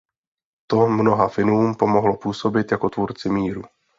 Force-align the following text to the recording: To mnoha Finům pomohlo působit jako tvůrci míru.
To 0.67 0.87
mnoha 0.87 1.27
Finům 1.27 1.75
pomohlo 1.75 2.17
působit 2.17 2.71
jako 2.71 2.89
tvůrci 2.89 3.29
míru. 3.29 3.61